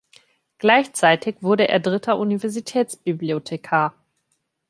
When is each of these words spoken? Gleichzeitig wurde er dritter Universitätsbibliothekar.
Gleichzeitig 0.57 1.43
wurde 1.43 1.67
er 1.67 1.79
dritter 1.79 2.17
Universitätsbibliothekar. 2.17 3.93